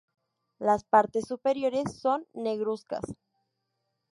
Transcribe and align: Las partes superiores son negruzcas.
Las 0.57 0.83
partes 0.83 1.27
superiores 1.27 1.91
son 1.93 2.25
negruzcas. 2.33 3.03